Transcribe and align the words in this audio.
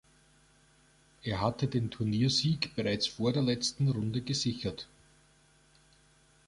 Er 1.21 1.41
hatte 1.41 1.67
den 1.67 1.91
Turniersieg 1.91 2.75
bereits 2.75 3.05
vor 3.05 3.33
der 3.33 3.43
letzten 3.43 3.87
Runde 3.87 4.21
gesichert. 4.21 4.87